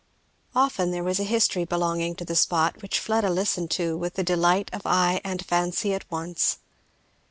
[0.55, 4.23] Often there was a history belonging to the spot, which Fleda listened to with the
[4.23, 6.57] delight of eye and fancy at once.